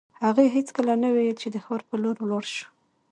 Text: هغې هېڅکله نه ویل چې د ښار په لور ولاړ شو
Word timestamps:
هغې 0.23 0.45
هېڅکله 0.55 0.93
نه 1.03 1.09
ویل 1.15 1.35
چې 1.41 1.47
د 1.51 1.57
ښار 1.65 1.81
په 1.89 1.95
لور 2.01 2.15
ولاړ 2.21 2.43
شو 2.55 2.67